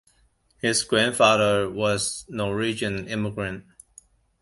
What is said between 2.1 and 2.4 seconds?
a